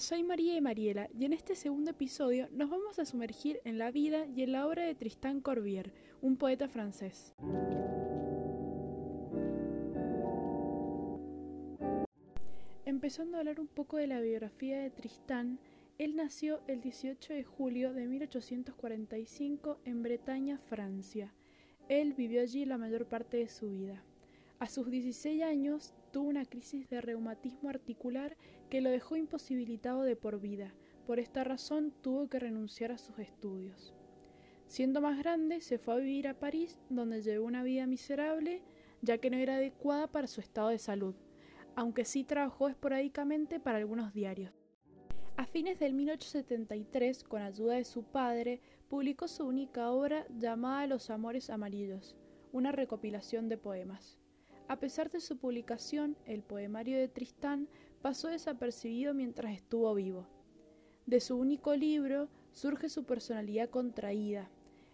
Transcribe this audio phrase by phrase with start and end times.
[0.00, 3.90] Soy María y Mariela y en este segundo episodio nos vamos a sumergir en la
[3.90, 5.92] vida y en la obra de Tristan Corbier,
[6.22, 7.34] un poeta francés.
[12.86, 15.58] Empezando a hablar un poco de la biografía de Tristán,
[15.98, 21.34] él nació el 18 de julio de 1845 en Bretaña, Francia.
[21.88, 24.02] Él vivió allí la mayor parte de su vida.
[24.58, 28.36] A sus 16 años tuvo una crisis de reumatismo articular
[28.70, 30.72] que lo dejó imposibilitado de por vida.
[31.06, 33.94] Por esta razón tuvo que renunciar a sus estudios.
[34.68, 38.62] Siendo más grande, se fue a vivir a París, donde llevó una vida miserable,
[39.00, 41.14] ya que no era adecuada para su estado de salud,
[41.74, 44.52] aunque sí trabajó esporádicamente para algunos diarios.
[45.36, 51.10] A fines del 1873, con ayuda de su padre, publicó su única obra llamada Los
[51.10, 52.16] Amores Amarillos,
[52.52, 54.18] una recopilación de poemas.
[54.72, 57.68] A pesar de su publicación, el poemario de Tristán
[58.00, 60.26] pasó desapercibido mientras estuvo vivo.
[61.04, 64.48] De su único libro surge su personalidad contraída.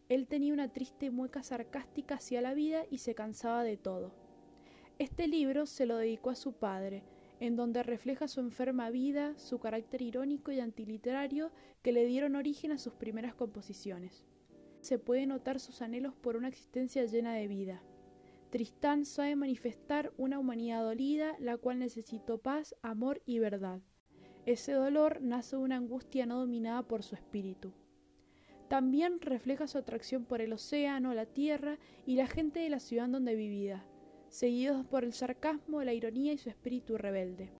[0.09, 4.13] Él tenía una triste mueca sarcástica hacia la vida y se cansaba de todo.
[4.99, 7.05] Este libro se lo dedicó a su padre,
[7.39, 12.73] en donde refleja su enferma vida, su carácter irónico y antiliterario que le dieron origen
[12.73, 14.27] a sus primeras composiciones.
[14.81, 17.81] Se puede notar sus anhelos por una existencia llena de vida.
[18.51, 23.83] Tristán sabe manifestar una humanidad dolida, la cual necesitó paz, amor y verdad.
[24.47, 27.75] Ese dolor nace de una angustia no dominada por su espíritu.
[28.69, 33.09] También refleja su atracción por el océano, la tierra y la gente de la ciudad
[33.09, 33.85] donde vivía,
[34.31, 37.51] seguidos por el sarcasmo, la ironía y su espíritu rebelde.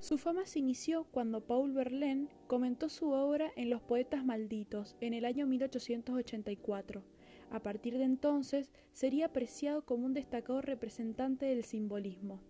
[0.00, 5.14] Su fama se inició cuando Paul Verlaine comentó su obra en Los Poetas Malditos en
[5.14, 7.02] el año 1884
[7.50, 12.40] a partir de entonces sería apreciado como un destacado representante del simbolismo.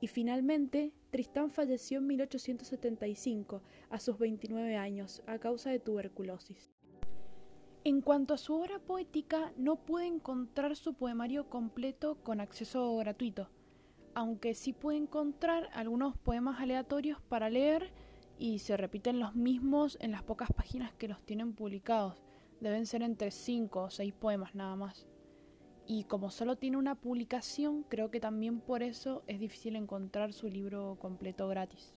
[0.00, 6.72] Y finalmente, Tristán falleció en 1875, a sus 29 años, a causa de tuberculosis.
[7.84, 13.48] En cuanto a su obra poética, no pude encontrar su poemario completo con acceso gratuito,
[14.14, 17.90] aunque sí pude encontrar algunos poemas aleatorios para leer
[18.38, 22.29] y se repiten los mismos en las pocas páginas que los tienen publicados
[22.60, 25.06] deben ser entre 5 o 6 poemas nada más.
[25.86, 30.48] Y como solo tiene una publicación, creo que también por eso es difícil encontrar su
[30.48, 31.94] libro completo gratis.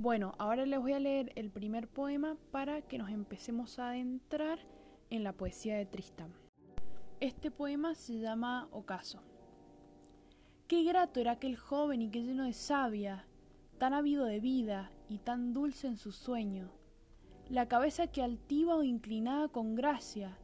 [0.00, 4.58] Bueno, ahora les voy a leer el primer poema para que nos empecemos a adentrar
[5.10, 6.32] en la poesía de Tristán.
[7.20, 9.20] Este poema se llama Ocaso.
[10.66, 13.26] Qué grato era aquel joven y qué lleno de savia,
[13.78, 16.70] tan ávido de vida y tan dulce en su sueño,
[17.48, 20.36] la cabeza que altiva o inclinada con gracia,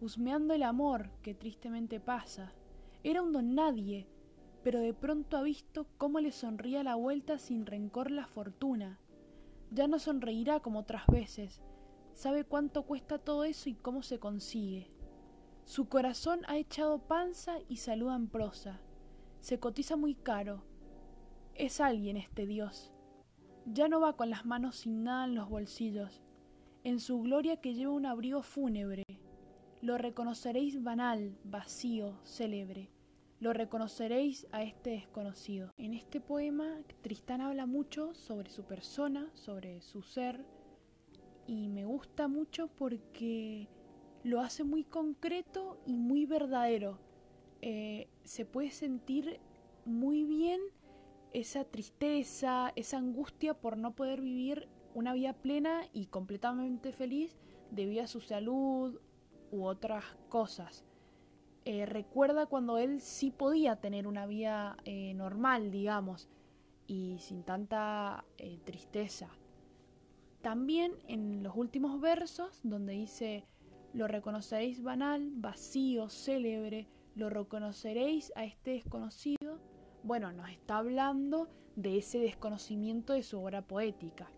[0.00, 2.52] husmeando el amor que tristemente pasa.
[3.04, 4.08] Era un don nadie,
[4.64, 8.98] pero de pronto ha visto cómo le sonría la vuelta sin rencor la fortuna.
[9.70, 11.60] Ya no sonreirá como otras veces,
[12.14, 14.90] sabe cuánto cuesta todo eso y cómo se consigue.
[15.64, 18.80] Su corazón ha echado panza y saluda en prosa.
[19.40, 20.64] Se cotiza muy caro,
[21.54, 22.92] es alguien este Dios.
[23.66, 26.22] Ya no va con las manos sin nada en los bolsillos,
[26.84, 29.04] en su gloria que lleva un abrigo fúnebre.
[29.82, 32.90] Lo reconoceréis banal, vacío, célebre.
[33.38, 35.72] Lo reconoceréis a este desconocido.
[35.78, 40.44] En este poema, Tristán habla mucho sobre su persona, sobre su ser,
[41.46, 43.68] y me gusta mucho porque
[44.22, 46.98] lo hace muy concreto y muy verdadero.
[47.62, 49.40] Eh, se puede sentir
[49.84, 50.60] muy bien
[51.32, 57.36] esa tristeza, esa angustia por no poder vivir una vida plena y completamente feliz
[57.70, 59.00] debido a su salud
[59.50, 60.84] u otras cosas.
[61.64, 66.28] Eh, recuerda cuando él sí podía tener una vida eh, normal, digamos,
[66.86, 69.28] y sin tanta eh, tristeza.
[70.40, 73.44] También en los últimos versos, donde dice,
[73.92, 79.60] lo reconoceréis banal, vacío, célebre, lo reconoceréis a este desconocido,
[80.02, 84.30] bueno, nos está hablando de ese desconocimiento de su obra poética.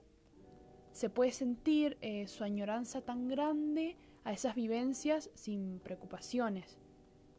[0.92, 6.78] Se puede sentir eh, su añoranza tan grande a esas vivencias sin preocupaciones.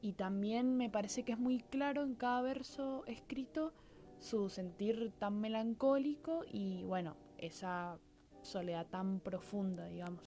[0.01, 3.73] Y también me parece que es muy claro en cada verso escrito
[4.19, 7.99] su sentir tan melancólico y bueno, esa
[8.41, 10.23] soledad tan profunda, digamos.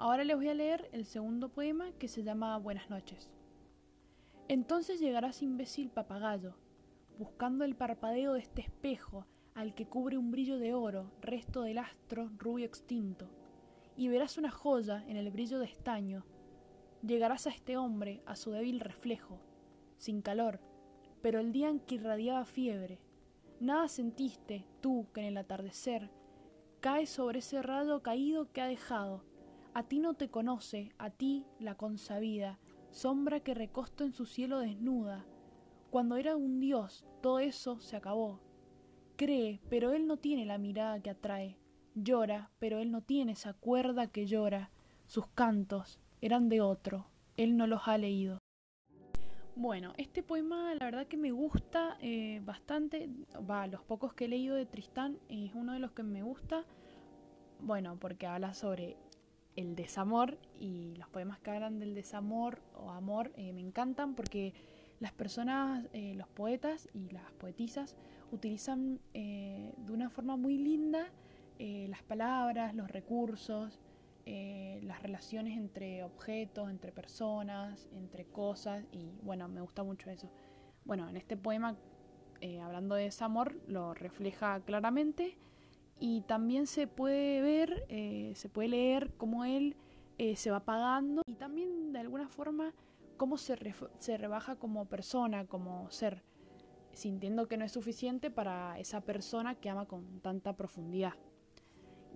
[0.00, 3.30] Ahora les voy a leer el segundo poema que se llama Buenas noches.
[4.48, 6.54] Entonces llegarás imbécil papagayo,
[7.18, 11.76] buscando el parpadeo de este espejo al que cubre un brillo de oro, resto del
[11.76, 13.28] astro rubio extinto,
[13.94, 16.24] y verás una joya en el brillo de estaño,
[17.06, 19.38] Llegarás a este hombre, a su débil reflejo,
[19.98, 20.60] sin calor,
[21.20, 22.98] pero el día en que irradiaba fiebre,
[23.60, 26.10] nada sentiste tú que en el atardecer
[26.80, 29.28] cae sobre ese rayo caído que ha dejado.
[29.72, 32.58] A ti no te conoce, a ti la consabida,
[32.90, 35.24] sombra que recosto en su cielo desnuda.
[35.90, 38.40] Cuando era un dios, todo eso se acabó.
[39.16, 41.56] Cree, pero él no tiene la mirada que atrae.
[41.94, 44.70] Llora, pero él no tiene esa cuerda que llora.
[45.06, 47.06] Sus cantos, eran de otro,
[47.36, 48.38] él no los ha leído.
[49.54, 53.08] Bueno, este poema la verdad que me gusta eh, bastante,
[53.48, 56.64] va, los pocos que he leído de Tristán es uno de los que me gusta,
[57.60, 58.96] bueno, porque habla sobre
[59.56, 64.54] el desamor y los poemas que hablan del desamor o amor eh, me encantan porque
[65.00, 67.96] las personas, eh, los poetas y las poetisas
[68.32, 71.10] utilizan de una forma muy linda
[71.58, 73.80] las palabras, los recursos,
[74.32, 80.30] eh, las relaciones entre objetos, entre personas, entre cosas, y bueno, me gusta mucho eso.
[80.84, 81.76] Bueno, en este poema,
[82.40, 85.36] eh, hablando de ese amor, lo refleja claramente
[86.00, 89.76] y también se puede ver, eh, se puede leer cómo él
[90.34, 92.74] se va apagando y también de alguna forma
[93.16, 93.56] cómo se,
[93.98, 96.22] se rebaja como persona, como ser,
[96.92, 101.12] sintiendo que no es suficiente para esa persona que ama con tanta profundidad.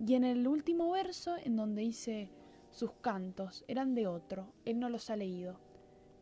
[0.03, 2.31] Y en el último verso, en donde dice,
[2.71, 5.59] sus cantos eran de otro, él no los ha leído.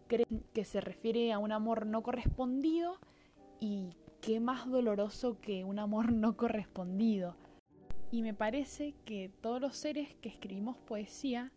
[0.08, 3.00] Creen que se refiere a un amor no correspondido
[3.60, 7.36] y qué más doloroso que un amor no correspondido.
[8.14, 11.52] Y me parece que todos los seres que escribimos poesía,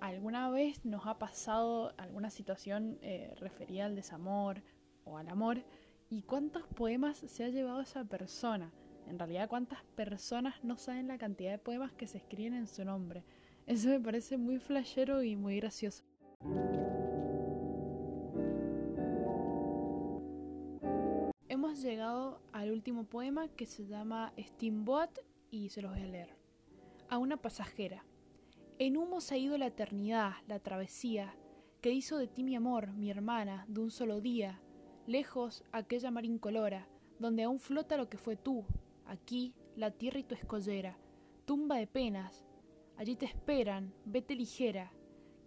[0.00, 4.62] alguna vez nos ha pasado alguna situación eh, referida al desamor
[5.04, 5.62] o al amor,
[6.08, 8.72] y cuántos poemas se ha llevado esa persona.
[9.08, 12.82] En realidad, ¿cuántas personas no saben la cantidad de poemas que se escriben en su
[12.82, 13.22] nombre?
[13.66, 16.02] Eso me parece muy flashero y muy gracioso.
[21.46, 25.18] Hemos llegado al último poema que se llama Steamboat
[25.50, 26.36] y se los voy a leer.
[27.08, 28.04] A una pasajera.
[28.78, 31.34] En humo se ha ido la eternidad, la travesía,
[31.80, 34.60] que hizo de ti mi amor, mi hermana, de un solo día,
[35.06, 36.88] lejos aquella mar incolora,
[37.18, 38.64] donde aún flota lo que fue tú,
[39.10, 40.96] Aquí la tierra y tu escollera,
[41.44, 42.44] tumba de penas.
[42.96, 44.92] Allí te esperan, vete ligera.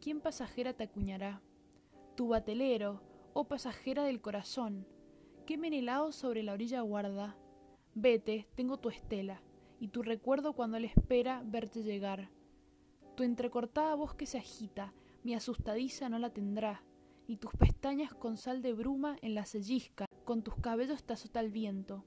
[0.01, 1.41] ¿Quién pasajera te acuñará?
[2.17, 3.01] Tu batelero,
[3.31, 4.85] oh pasajera del corazón,
[5.45, 7.37] qué menelao sobre la orilla guarda.
[7.95, 9.41] Vete, tengo tu estela,
[9.83, 12.29] y tu recuerdo cuando él espera verte llegar.
[13.15, 14.93] Tu entrecortada voz que se agita,
[15.23, 16.83] mi asustadiza no la tendrá,
[17.27, 21.41] ni tus pestañas con sal de bruma en la sellisca, con tus cabellos te azota
[21.41, 22.05] el viento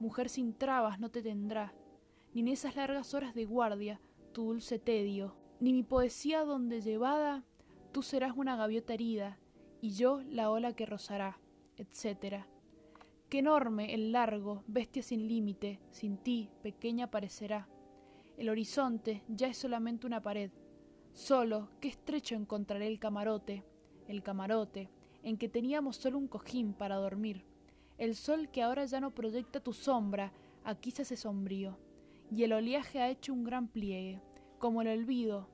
[0.00, 1.74] mujer sin trabas no te tendrá,
[2.32, 4.00] ni en esas largas horas de guardia
[4.32, 7.44] tu dulce tedio, ni mi poesía donde llevada
[7.92, 9.38] tú serás una gaviota herida,
[9.82, 11.38] y yo la ola que rozará,
[11.76, 12.46] etc.
[13.28, 17.68] Qué enorme el largo, bestia sin límite, sin ti, pequeña parecerá.
[18.36, 20.50] El horizonte ya es solamente una pared.
[21.12, 23.64] Solo, qué estrecho encontraré el camarote,
[24.06, 24.90] el camarote,
[25.22, 27.44] en que teníamos solo un cojín para dormir
[27.98, 30.32] el sol que ahora ya no proyecta tu sombra,
[30.64, 31.76] aquí se hace sombrío,
[32.30, 34.22] y el oleaje ha hecho un gran pliegue,
[34.58, 35.48] como el olvido.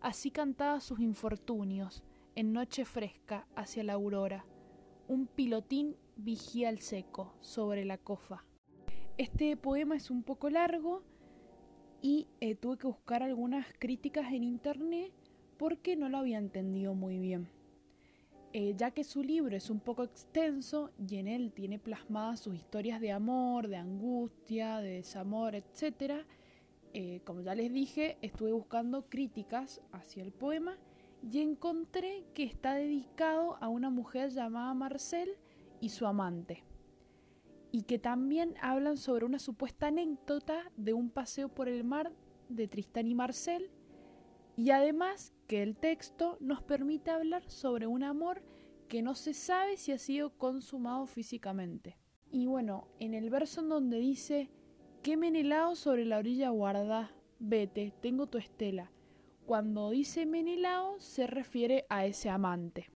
[0.00, 2.02] Así cantaba sus infortunios,
[2.34, 4.44] en noche fresca hacia la aurora.
[5.06, 8.44] Un pilotín vigía el seco sobre la cofa.
[9.16, 11.02] Este poema es un poco largo
[12.02, 15.12] y eh, tuve que buscar algunas críticas en internet
[15.56, 17.48] porque no lo había entendido muy bien.
[18.52, 22.54] Eh, ya que su libro es un poco extenso y en él tiene plasmadas sus
[22.54, 26.24] historias de amor, de angustia, de desamor, etc.,
[26.92, 30.78] eh, como ya les dije, estuve buscando críticas hacia el poema
[31.28, 35.36] y encontré que está dedicado a una mujer llamada Marcel
[35.80, 36.64] y su amante,
[37.70, 42.12] y que también hablan sobre una supuesta anécdota de un paseo por el mar
[42.48, 43.70] de Tristán y Marcel,
[44.56, 48.42] y además que el texto nos permite hablar sobre un amor
[48.88, 51.98] que no se sabe si ha sido consumado físicamente.
[52.30, 54.50] Y bueno, en el verso en donde dice,
[55.02, 58.90] que Menelao sobre la orilla guarda, vete, tengo tu estela.
[59.46, 62.93] Cuando dice Menelao se refiere a ese amante.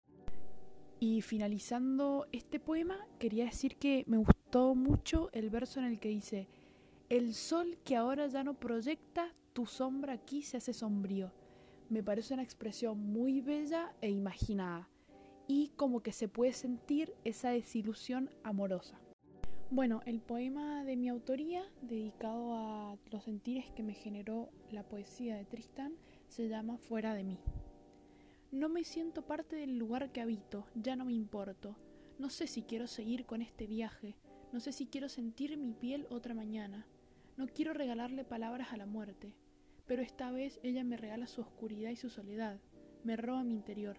[1.01, 6.09] Y finalizando este poema, quería decir que me gustó mucho el verso en el que
[6.09, 6.49] dice,
[7.09, 11.33] el sol que ahora ya no proyecta, tu sombra aquí se hace sombrío
[11.89, 14.89] me parece una expresión muy bella e imaginada
[15.47, 19.01] y como que se puede sentir esa desilusión amorosa.
[19.71, 25.37] Bueno, el poema de mi autoría, dedicado a los sentires que me generó la poesía
[25.37, 25.95] de Tristán,
[26.29, 27.39] se llama Fuera de mí.
[28.51, 31.77] No me siento parte del lugar que habito, ya no me importo.
[32.19, 34.17] No sé si quiero seguir con este viaje,
[34.53, 36.87] no sé si quiero sentir mi piel otra mañana.
[37.37, 39.35] No quiero regalarle palabras a la muerte,
[39.87, 42.59] pero esta vez ella me regala su oscuridad y su soledad,
[43.05, 43.99] me roba mi interior.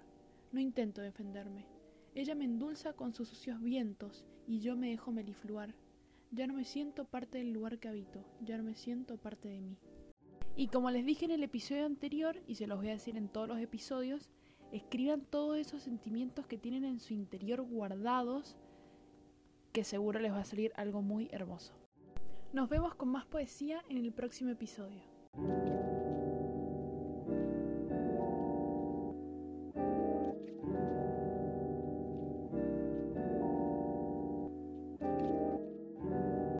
[0.51, 1.67] No intento defenderme.
[2.15, 5.75] Ella me endulza con sus sucios vientos y yo me dejo melifluar.
[6.31, 9.61] Ya no me siento parte del lugar que habito, ya no me siento parte de
[9.61, 9.77] mí.
[10.55, 13.29] Y como les dije en el episodio anterior, y se los voy a decir en
[13.29, 14.29] todos los episodios,
[14.71, 18.55] escriban todos esos sentimientos que tienen en su interior guardados,
[19.71, 21.73] que seguro les va a salir algo muy hermoso.
[22.53, 25.01] Nos vemos con más poesía en el próximo episodio.